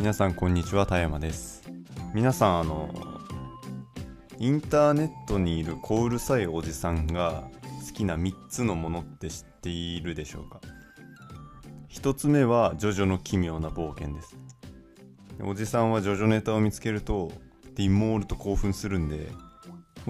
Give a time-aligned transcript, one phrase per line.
[0.00, 1.62] 皆さんこんにちは田山です。
[2.14, 2.88] 皆さんあの
[4.38, 7.44] インターネットにいる小うるさいおじさんが
[7.86, 10.62] 好きな3つのものって知っているでしょうか
[11.90, 14.38] ？1つ目はジョジョの奇妙な冒険です。
[15.42, 17.30] おじさんはジョジョネタを見つけると
[17.74, 19.28] ディモールと興奮するんで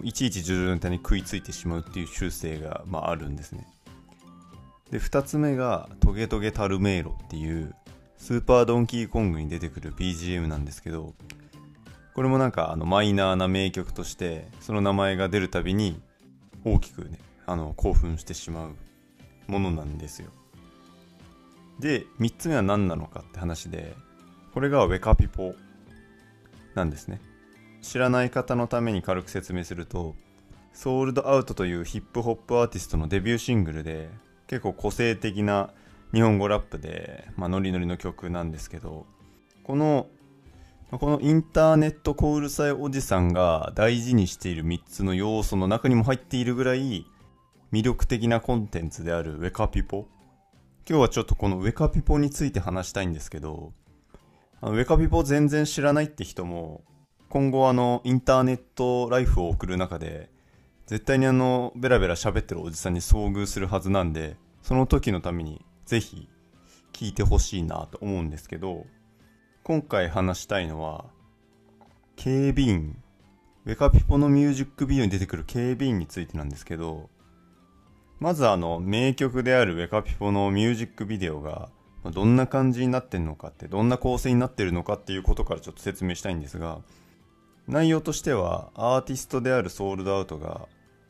[0.04, 3.66] いちいちジョジョネタに食いついてしまうっていう習性が、まあ、あるんですね。
[4.92, 7.74] で2つ目がトゲトゲタルメイロっていう
[8.20, 11.14] スーパードンキーコングに出てくる BGM なんですけど
[12.14, 15.98] これもなんかあのマイナーな名曲としてその名前が出るたびに
[16.64, 18.76] 大きくねあの興奮してしまう
[19.50, 20.30] ものなんですよ。
[21.80, 23.96] で3つ目は何なのかって話で
[24.52, 25.54] これがウェカピポ
[26.74, 27.22] なんですね。
[27.80, 30.14] 知らない方のために軽く説明すると
[30.74, 34.10] ソールドアウトというヒップホップアーティストのデビューシングルで
[34.46, 35.70] 結構個性的な
[36.12, 39.06] 日本語ラップで、まあ、ノリノリの曲なんですけど
[39.62, 40.08] この
[40.90, 47.06] このインターネットコールさいおじさんが大事にしている3つの要素の中にも入っているぐらい
[47.72, 50.08] 魅力的なコンテンツであるウェカピポ。
[50.88, 53.72] 今日はちょっとこのウェカピポについて話したいんですけど
[54.60, 56.82] ウェカピポ全然知らないって人も
[57.28, 60.30] 今後あのインターネットライフを送る中で
[60.86, 66.28] 絶対にあのベラベラ喋ってるおじさんに遭遇するはずなんでその時のためにぜひ
[66.92, 68.86] 聞いてほしいなと思うんですけど、
[69.64, 71.06] 今回話したいのは、
[72.14, 72.96] 警備員、
[73.66, 77.10] ウェカピポのミュージックビデオに出てくる警備員についてなんですけど、
[78.20, 81.70] まずあの、名曲であるウェカピポのミュージックビデオが、
[82.04, 86.82] どんな感じになってんのかって、どんな構成になってるのかっていうことからちょっと説明したいんですが、
[87.66, 90.68] 内容としては、アーティストであるソールドアウトが、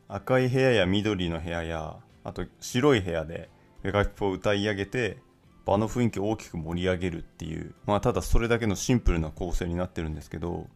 [0.08, 3.50] 赤い部屋や緑の部屋や、あと白い部屋で、
[3.84, 5.18] ガピポを歌い上げて
[5.64, 10.66] 場の雰囲気を大きく盛り上げるっていうまあただそれだけのシンプルな構成になってるんですけど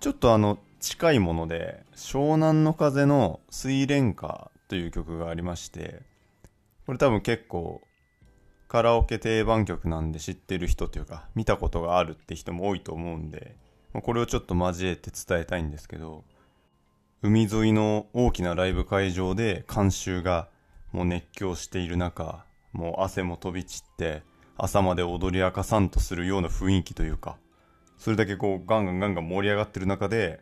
[0.00, 6.02] ちょっとあの近いもので湘南の風の水蓮花という曲がありまして
[6.86, 7.82] これ多分結構
[8.68, 13.56] カラオケ定番曲なんで知ってる人というか見たことがあるって人も多いと思うんで
[13.92, 16.24] これをちょっと交えて伝えたいんですけど
[17.22, 20.48] 海沿いの大きなライブ会場で観衆が
[20.92, 24.22] もう熱狂している中、もう汗も飛び散って、
[24.56, 27.38] 朝まで踊り明かさんとするような雰囲気というか、
[27.98, 30.40] それだけこうガンガンガンガン盛り上がってる中で、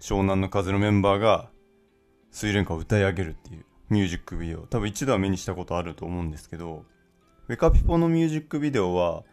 [0.00, 1.50] 湘南の風のメンバーが、
[2.30, 6.84] 水蓮花を歌い上げるっていうミュージックビデオ、多分一度は目にしたことあると思うんですけど、
[7.48, 9.24] ウェカピポのミュージックビデオは、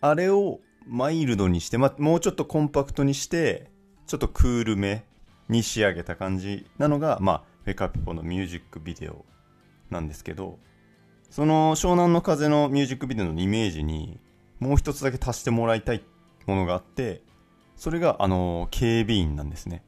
[0.00, 3.70] あれをマイルドにして、ま、もうちょっとコンパクトにして、
[4.06, 5.04] ちょっとクールめ
[5.48, 9.24] に仕上げた感じなのが、まあ、ウェカピポのミュージックビデオ
[9.90, 10.58] なんですけど、
[11.30, 14.18] その湘南の風のミュージックビデオのイメージに
[14.60, 16.02] もう一つだけ足してもらいたい
[16.46, 17.22] ものがあって、
[17.76, 19.82] それがあの、警備員なんですね。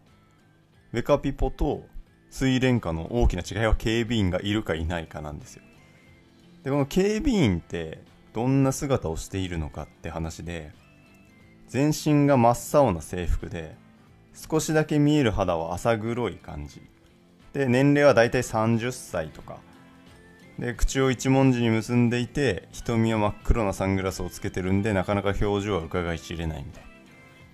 [0.92, 1.86] ウェカピポと
[2.30, 5.62] 水蓮花の大きな違いは警備員がいるかいないかなんですよ。
[6.62, 10.72] で、この警備員ってどんな姿をしているのかって話で、
[11.68, 13.76] 全身が真っ青な制服で、
[14.34, 16.82] 少しだけ見える肌は浅黒い感じ。
[17.52, 19.58] で、年齢はだいたい30歳とか
[20.58, 26.84] で口を一文字に結んでいて瞳は真っ黒なサングラスをつけてるんでなかなか表情は伺い知れないみたい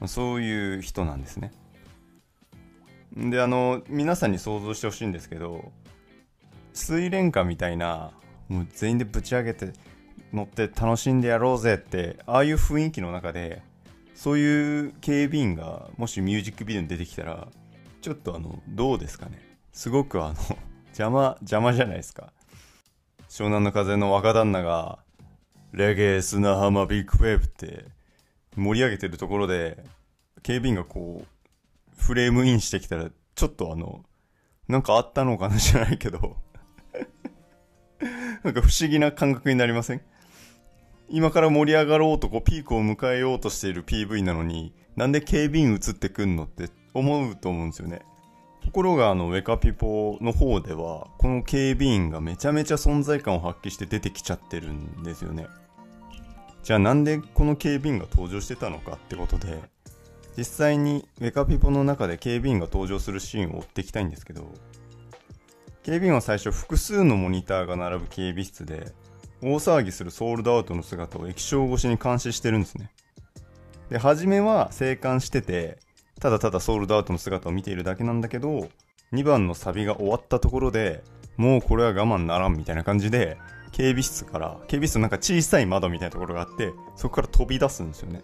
[0.00, 0.08] な。
[0.08, 1.52] そういう人なんですね。
[3.16, 5.72] であの皆さんに想像してほしいんですけど
[6.74, 8.12] 水蓮花みたいな
[8.48, 9.72] もう全員でぶち上げて
[10.32, 13.62] 乗って楽しんでやろうぜってああいう雰囲気の中で
[14.14, 17.48] そういう警備員がもしミュージックビデオに出てきたら
[18.02, 19.40] ちょっとあのどうですかね。
[19.72, 20.34] すごくあの
[20.88, 22.32] 邪魔邪魔じゃないですか。
[23.36, 24.98] 湘南の風の若旦那が、
[25.72, 27.84] レゲエ砂浜ビッグウェーブって
[28.56, 29.84] 盛り上げてるところで、
[30.42, 34.06] 警備員がこう、フレームインしてきたら、ちょっとあの、
[34.68, 36.38] なんかあったのかなじゃないけど
[38.42, 40.00] なんか不思議な感覚になりません？
[41.10, 48.00] 今から盛り上がろうとこうピークを迎えようとしている PV なのに、なんで警備員映ってくんのって思うと思うんですよね。
[48.66, 55.46] ところがあのウェカピポの方ではこの警備員がめちゃめちゃ存在感を発揮して出てきちゃってるんですよね。
[56.64, 59.62] じゃあなんでこの警備員が登場してたのかってことで
[60.36, 64.52] 実際にウェカピポの中で警備員が登場するシーンを追っていきたいんですけど
[65.84, 68.92] 警備員は最初複数のモニターが並ぶ警備室で
[69.42, 72.90] 大騒ぎするソールドアウトの姿を液晶越しに監視してるんですね。
[73.90, 75.78] で初めは静観してて
[76.20, 78.68] ただただソールドアウトの姿を見ているだけなんだけど、
[79.12, 81.02] 2番のサビが終わったところで、
[81.36, 83.38] もうこれは我慢ならんみたいな感じで、
[83.72, 88.22] 警備室から、警備室のなんか小さい窓みたいなところがあって、そこから飛び出すんですよね。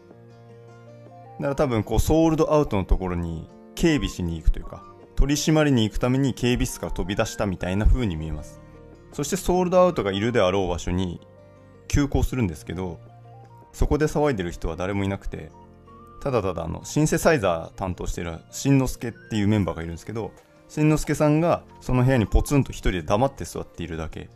[1.43, 4.85] だから多分こうソールドアウトのところに警備しに行くというか
[5.17, 8.61] 取り締まりに行くために警備室から飛び出したみたいな風に見えます
[9.13, 11.21] そしてソールドアウトがいるであろう場所に
[11.89, 13.01] 急行するんですけど
[13.73, 15.51] そこで騒いでる人は誰もいなくて
[16.23, 20.31] ただただあのシンセサイザー担当してるしんのすけっていうメンバーがいるんですけど
[20.69, 24.31] しんのすけさんがその部屋にポツンと一人で黙って座っているだけ。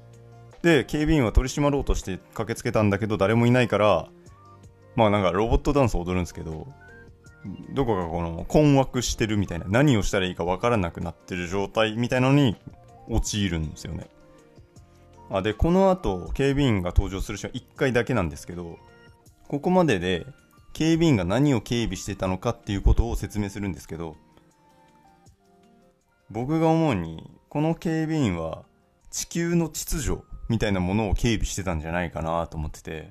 [0.62, 4.08] で警備員は取り締まろうとして駆けつけたんだけど誰もいないから
[4.96, 6.66] まあなんかロボットダンスを踊るんですけど
[7.70, 12.56] どこかこの困惑してるみたいな何をしたらいいか分からなくなってる状態みたいなのに
[13.08, 14.08] 陥るんですよね。
[15.30, 18.78] あでこの後警備員が登場するシーンは1回だけなんですけど
[19.48, 20.26] ここまでで
[20.76, 24.14] 警備員が何を警備してたのかっていうことを説明するんですけど
[26.28, 28.64] 僕が思うにこの警備員は
[29.10, 30.20] 地球の秩序
[30.50, 33.10] みたいなものを警備してたんじゃないかなと思ってて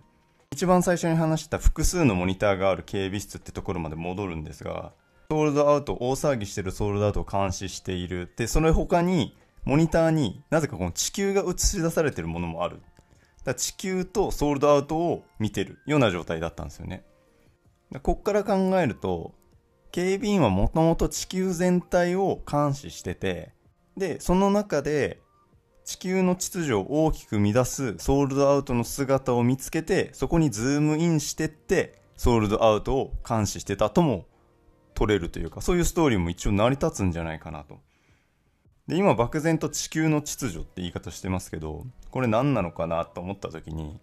[0.52, 4.92] 一番最初に話した複数のモニターがある警備室ってところまで戻るんですが
[5.32, 8.32] ソールドアウト大騒ぎしてるソールドアウトを監視している。
[8.38, 12.80] でその他にモニターになぜかこの地球が映し出されてるものもある。
[13.44, 17.04] だ地球とソールドアウトを見てるような状態だったんですよね。
[18.02, 19.34] こっから考えると
[19.92, 23.54] 警備員はもともと地球全体を監視してて
[23.96, 25.22] でその中で
[25.86, 34.26] 地球の秩序を大きく乱すソールドアウトの姿を見つけてそこにズームインしてってソールドアウトを監視してたとも
[34.96, 37.80] 取れるというかそういうストーリーも一応成り立つんじゃないかなと。
[38.88, 44.00] で今漠然と地球の秩序って言い方してますけどこれ何なのかなと思った時に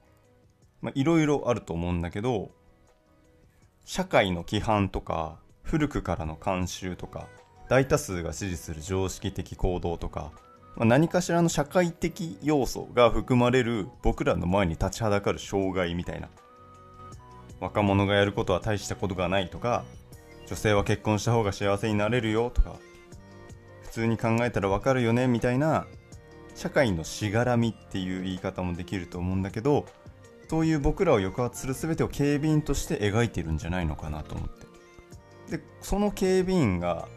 [0.80, 2.50] まあいろいろあると思うんだけど
[3.84, 7.28] 社会の規範とか古くからの慣習とか
[7.68, 10.30] 大多数が支持する常識的行動とか、
[10.76, 16.28] まあ、何かしらの社会的要素が含まれる僕らの前に立ちはだかる障害みたいな
[17.60, 19.84] 若者がやることは大したことがないとか
[20.46, 22.76] 女性は結婚した方が幸せになれるよとか
[23.82, 25.86] 普通に考えたらわかるよねみたいな
[26.54, 29.86] 社会のしがらみっていう言い方もできると思うんだけど
[30.48, 34.48] そういう僕らを抑圧する全てを警備員として描いてるんじゃないのかなと思っ
[35.48, 37.08] てでその警備員が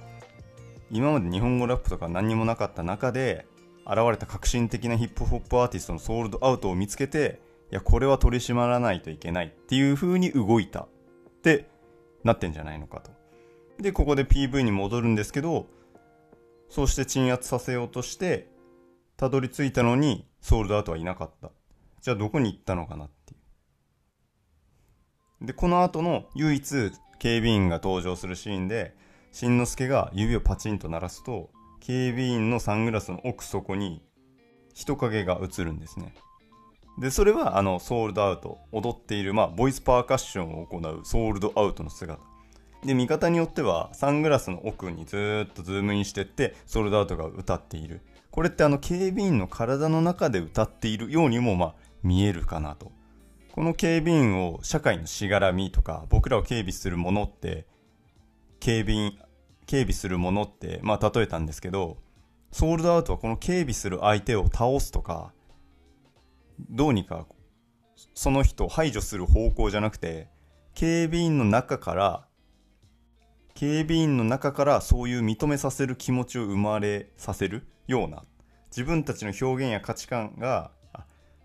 [0.89, 3.45] 今まで日本語ラップとか何にもなかった中で
[3.85, 7.41] 現れた革新的なヒップホップアーティストのソールドアウトを見つけて
[7.71, 10.87] いやこれは取り締まらないといけないっていう風に動いたっ
[11.43, 11.69] て
[12.23, 13.11] なってんじゃないのかと
[13.81, 15.67] でここで PV に戻るんですけど
[16.69, 18.49] そうして鎮圧させようとして、
[19.17, 21.51] たどり着いたのに、ソールドアウトはいなかった。
[22.01, 23.09] じゃあどこに行ったのかな。
[25.41, 28.95] で、この後の唯一警備員が登場するシーンで、
[29.31, 31.49] しんのすけが指をパチンと鳴らすと、
[31.79, 34.01] 警備員のサングラスの奥底に
[34.73, 36.13] 人影が映るんですね。
[36.97, 42.21] で、それはあのソールドアウト、踊っている、まあ、ボイスパーカッションを行うソールドアウトの姿。
[42.85, 48.01] で、見方によっては、サングラスの奥にずっとズームインしてって、ソールドアウトが歌っている。
[48.31, 52.91] これってあの、警備員の体の中で歌っているようにも、まあ、見えるかなと。
[53.55, 57.65] この警備員を社会のしがらみとか、僕らを警備するものって、
[58.59, 59.17] 警備員、
[59.65, 61.95] 警備するものって、まあ、例えたんですけど、
[62.51, 65.31] ソールドアウトはこの警備する相手を倒すとか、
[66.69, 67.25] どうにか
[68.13, 70.27] その人を排除する方向じゃなくて、
[70.73, 72.27] 警備員の中から
[73.53, 78.23] 警備員の中からそういう認めさせる気持ちを生まれさせるような
[78.67, 80.71] 自分たちの表現や価値観が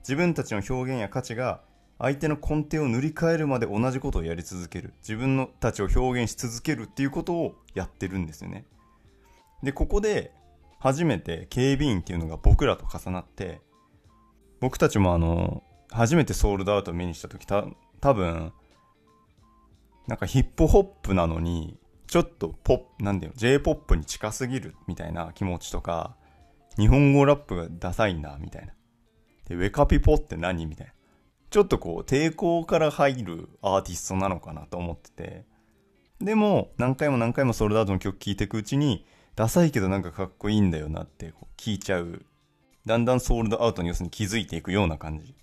[0.00, 1.60] 自分たちの表現や価値が
[2.00, 8.64] 相手の根底を塗り替えるまで同じことをやり続ける自分のたちを表現し続けるっていうことをやってるんですよね
[9.62, 10.32] でここで
[10.78, 13.60] 初めて警備員っていうのが僕らと重なって
[14.60, 17.66] 僕たちもあの初めてソールドアウトを目にした時た
[18.00, 18.52] 多分
[20.06, 21.78] なんかヒップホップなのに
[22.10, 26.16] ちょっとポップ、なんだよ、J-POP に近すぎるみたいな気持ちとか、
[26.76, 28.72] 日本語ラップがダサいな、みたいな。
[29.48, 30.66] で、ウェカピポって何？
[30.66, 30.92] みたいな。
[31.50, 35.44] ちょっとこう、抵抗から入るアーティストなのかなと思ってて。
[36.20, 39.04] でも、何回も何回もソルダートの曲聴いていくうちに、
[39.34, 42.24] ダサいけどなんかかっこいいんだよなって聞いちゃう。
[42.86, 45.34] だんだんソールドアウトに要するに気づいていくような感じ。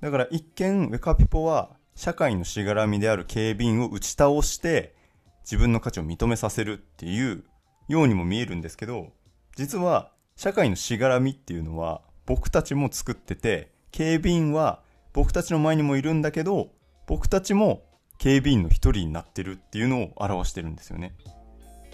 [0.00, 4.94] だから一見、ウェカピポは、社会のしがらみである警備員を打ち倒して、
[5.42, 7.44] 自分の価値を認めさせるっていう
[7.88, 9.12] ようにも見えるんですけど、
[9.56, 14.82] 実は社会のしがらみっていうのは僕たちも作ってて、警備員は
[15.18, 16.68] 僕たちの前にもいるんだけど、
[17.08, 17.82] 僕たちも
[18.18, 21.16] 警備員の一人になってるっていうのを表してるんですよね。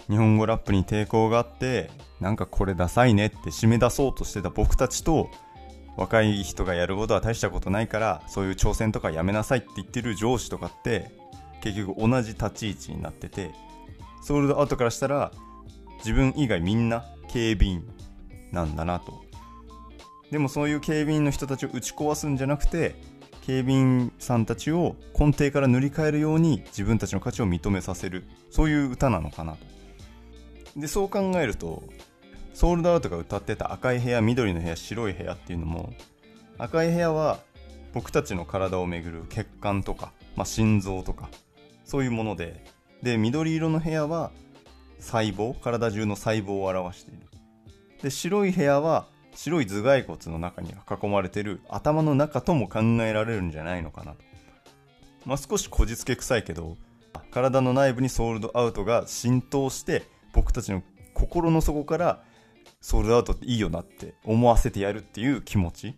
[0.07, 1.89] 日本語ラップに抵抗があって、
[2.21, 5.31] なんかこれダサいねって締め出そうとしてた僕たちと、
[5.97, 11.09] 若い人がやることは大したことないから、そういう挑戦とかやめなさいって言ってる上司とかって、
[11.65, 13.51] 結局同じ立ち位置になってて
[14.21, 15.31] ソールドアウトからしたら
[15.97, 17.87] 自分以外みんな警備員
[18.51, 19.25] なんだなと
[20.29, 22.95] でもそういう警備員の人たちを打ち壊すんじゃなくて
[23.45, 29.59] 警備員さんたちを根底から塗り替えるように自分たちの価値を認めさせるそういう歌なのかなと。
[30.75, 31.83] でそう考えると
[32.55, 35.93] ソールドアウトが歌ってた赤い部屋緑の部屋白い部屋っていうのも
[36.57, 37.39] 赤い部屋は
[37.93, 41.29] 僕たちの体をめぐる血管とか、まあ、心臓とか
[41.83, 42.65] そういうもので
[43.03, 44.31] で緑色の部屋は
[44.99, 47.19] 細胞体中の細胞を表している。
[48.01, 54.17] で白い部屋は白い頭蓋骨の中に囲まれてる頭の中とも考えられるんじゃないのかなと。
[55.25, 56.77] まあ少しこじつけ臭いけど
[57.31, 62.23] 体の内部にソールドアウトが浸透して僕たちの心の底から
[62.81, 65.95] ソールドアウトっていいよなって思わせてやるっていう気持ち。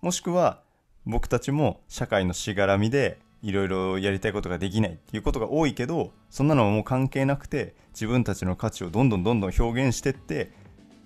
[0.00, 0.62] もしくは
[1.04, 10.52] 僕たちも社会のしがらみでいろいろやりたいことができないっていうことが多いけどそんなのはもう関係なくて自分たちの価値をどんどんどんどん表現してって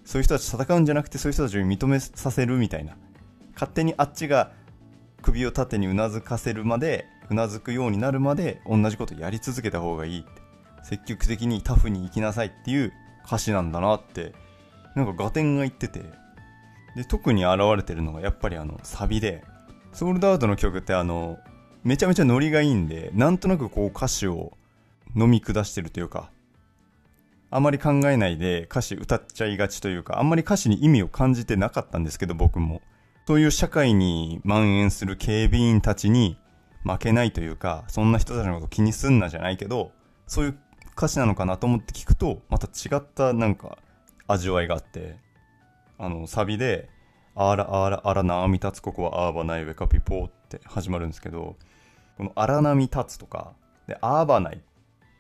[0.07, 2.97] そういう人たち戦うんじゃなくてそういう人たちを認めさせるみたいな。
[3.55, 4.53] 勝手にあっちが
[5.21, 10.25] 首を縦にうなずかせるまでうなずくようになるまで同じことやり続けた方がいい。
[10.83, 12.93] 積極的にタフに生きなさいっていう
[13.27, 14.33] 歌詞なんだなって。
[14.97, 16.03] なんか合点が言ってて
[16.97, 19.45] で特に現れてるのがやっぱりあのサビで
[19.93, 21.39] ソールドアウトの曲ってあの
[21.85, 24.57] めちゃめちゃノリがいいんでなんとなくこう歌詞を
[25.15, 26.31] 飲み下してるというか
[27.57, 32.83] あまり考えないで歌詞歌っちゃいがちというかあんまり歌詞に意味を感じてなかったんですけど僕も。
[33.27, 36.37] そういう社会に蔓延する警備員たちに
[36.85, 39.91] 負けないというかそんな人たちのこと気にすんなじゃないけど
[40.29, 40.59] そういう
[40.97, 43.79] 歌詞なのかなと思って聞くとまた違ったなんか
[44.29, 45.17] 味わいがあって
[45.99, 46.89] あのサビで
[47.35, 51.57] 「あらあらあらなあみ立つここはあーばないウェカピポー」って始まるんですけど
[52.17, 53.55] この荒波立つとか
[53.89, 54.61] であーばない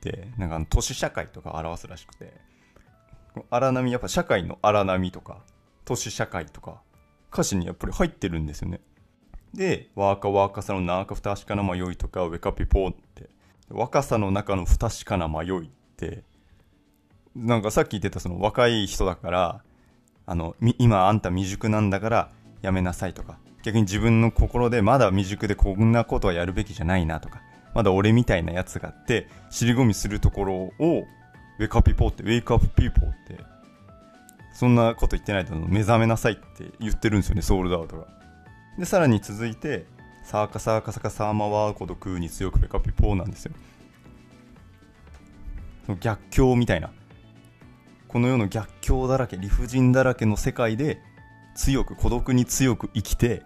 [0.06, 2.32] てなんか都市社会とか表すらしくて
[3.50, 5.42] 荒波やっぱ社会の荒波とか
[5.84, 6.80] 都市社会とか
[7.32, 8.80] 歌詞にやっぱり入ってるんですよね。
[9.52, 13.28] で若々さの中不確かな迷いとかウェカピポーって
[13.68, 16.24] 若さの中の不確かな迷いって
[17.34, 19.62] なんかさっき言ってたその若い人だから
[20.26, 22.30] あの今あんた未熟なんだから
[22.62, 27.42] やめなさいとか逆に自分の心でまだ未熟でこんなことはやるべきじゃないなとか
[27.76, 30.72] まだ俺みたいなやつがあって尻込みするところを
[31.58, 33.38] ウェイクアップピーポーってウェイクアップピーポーって
[34.54, 38.06] そんなこと言ってないと目覚めなさいって言ってるんですよねソールドアウトが。
[38.78, 39.84] でさらに続いて
[40.24, 43.52] サーカサーカサカサーマワーコドクーに強くウェイクアップピポーなんですよ。
[46.00, 46.90] 逆境みたいな。
[48.08, 51.02] この世の逆境だらけ理不尽だらけの世界で
[51.54, 53.42] 強く孤独に強く生きて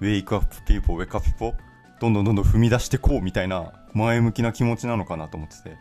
[0.00, 5.76] ウェイクアップピーポーウェイクアップピーポーどんどんどんどん踏み出してこうみたいな前向きな気持ちなのかなと思ってて。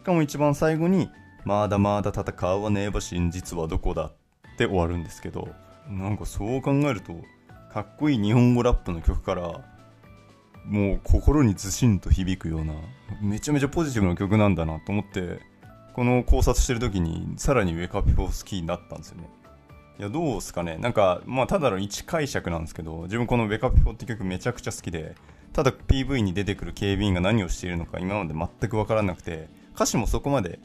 [0.00, 1.10] しかも一番最後に
[1.44, 4.12] まだまだ戦わねえば真実はどこだっ
[4.56, 5.48] て終わるんですけど
[5.88, 7.14] なんかそう考えると
[7.72, 9.60] かっこいい日本語ラップの曲から
[10.64, 12.74] もう心にずしんと響くような
[13.20, 15.40] めちゃめちゃポジティブな曲なんだなと思って
[15.92, 19.28] この考察してる時にさらにウェイクアップピー好きになったんですよね。
[19.98, 20.78] いやどうすかね。
[20.78, 25.14] なんかまあただの一解釈なんですけど自分このウェイクアップピーって曲めちゃくちゃ好きで
[25.52, 30.60] ただ PV に出てくる警備員が何をしているのか今まで全く分からなくて歌詞もそこまで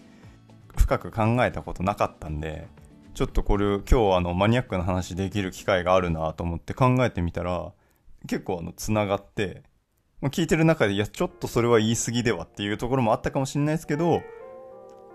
[0.75, 2.67] 深く考えたことなかったんで
[3.13, 7.71] ちょっとこれ今日あのマニアックな話できる機会があるなと思って考えてみたら
[8.27, 9.63] 結構あのつながって
[10.21, 14.21] まあ聞いてる中でいやちょっとそれは言い過ぎではっていうところもあったかもしれないですけど、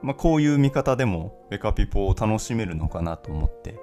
[0.02, 3.78] まあ、こういう見方でもベカピポを楽しめるのかなと思って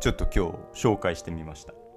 [0.00, 1.87] ちょっと今日紹介してみました。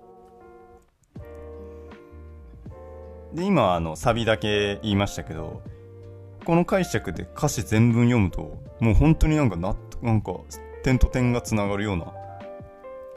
[3.33, 5.61] で今あのサビだけ言いましたけど
[6.43, 10.33] この解釈で歌詞全文読むともう本当になんかななんか
[10.83, 12.13] 点と点がつながるような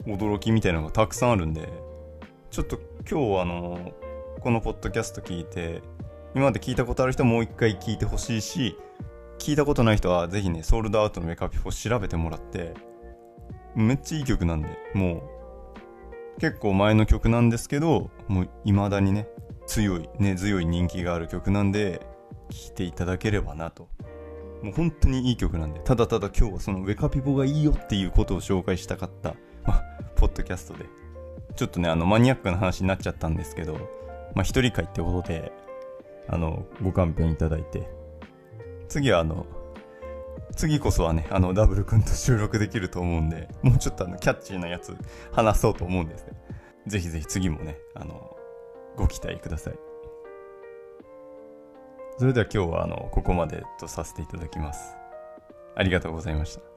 [0.05, 1.67] 驚きみたいなのがたくさんあるんで
[2.51, 2.79] ちょっと
[3.09, 3.91] 今日あの
[4.39, 5.81] このポッドキャスト聞いて
[6.35, 8.77] 今まで聞いたことある人はもう一回聞いてほしいし
[9.39, 12.73] 聞いたことない人はぜひねソールドアウトのメカピフォ調べてもらって
[13.75, 15.23] めっちゃいい曲なんでも
[16.37, 19.27] う結構前の曲なんですけどもう未だにね
[19.67, 22.05] 強い、ね、強い人気がある曲なんで
[22.49, 23.89] 聴いていただければなと
[24.61, 29.81] もう本当にいい曲なんでただただ今日はそのウェカピポがいいよっていうことを紹介したかった、ま、
[30.15, 30.85] ポッドキャストで
[31.55, 33.73] ちょっとねあのマニアックな話になっちゃったんですけど
[34.33, 35.51] まあ一人会ってことで
[36.27, 37.87] あのご勘弁いただいて
[38.87, 39.45] 次はあの
[40.55, 44.95] 次こそはね、あの、ダブル君と収録できると思うんで、もうちょっとあの、キャッチーなやつ
[45.31, 46.33] 話そうと思うんですね。
[46.87, 48.34] ぜひぜひ次もね、あの、
[48.95, 49.95] ご期待ください。
[52.17, 54.95] それでは今日はあのここまでとさせていただきます
[55.75, 56.74] ありがとうございました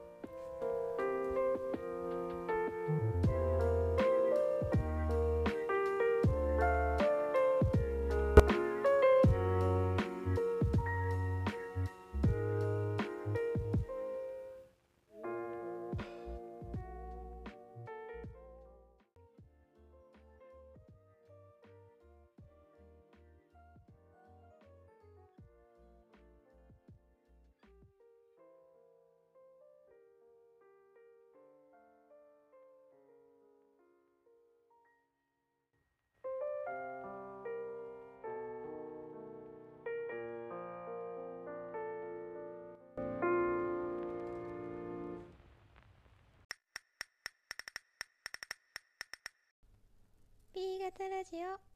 [50.89, 51.68] B 型ラジオ。